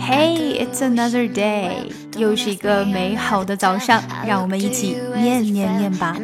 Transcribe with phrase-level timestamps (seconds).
[0.00, 6.16] Hey, it's another day，又是一个美好的早上，让我们一起念念念吧。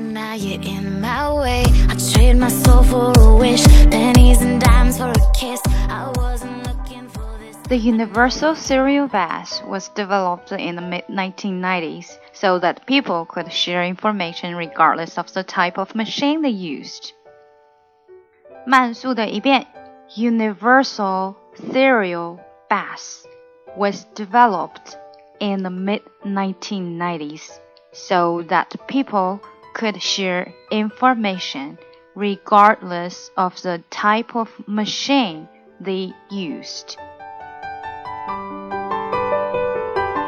[7.69, 13.85] The universal serial bus was developed in the mid 1990s so that people could share
[13.85, 17.11] information regardless of the type of machine they used.
[18.67, 19.67] 慢速的一遍,
[20.17, 21.35] universal
[21.73, 22.39] serial
[23.78, 24.98] was developed
[25.40, 27.60] in the mid 1990s
[27.92, 29.40] so that people
[29.74, 31.78] could share information
[32.16, 35.48] regardless of the type of machine
[35.80, 36.98] they used.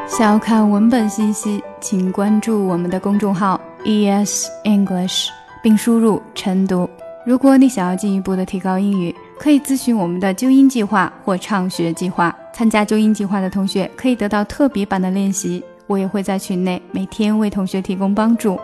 [0.06, 5.28] 想要看文本信息，请关注我们的公众号 ES English，
[5.62, 6.88] 并输入晨读。
[7.26, 12.35] 如果你想要进一步的提高英语， 可以咨询我们的纠音计划或畅学计划。
[12.53, 18.59] 参加纠音计划的同学可以得到特别版的练习，我也会在群内每天为同学提供帮助。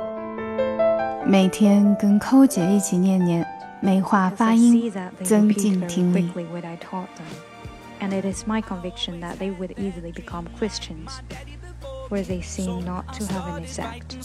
[1.25, 3.45] 每天跟寇姐一起念念，
[3.79, 4.91] 美化发音，
[5.23, 6.29] 增进听力。
[8.01, 11.21] and it is my conviction that they would easily become Christians,
[12.09, 14.17] where they seem not to have any sect.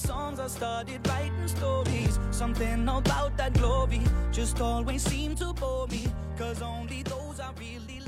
[2.33, 4.01] Something about that glory
[4.33, 6.09] just always seemed to bore me,
[6.41, 8.00] cause only those I really